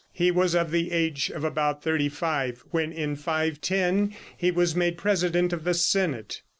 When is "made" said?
4.75-4.97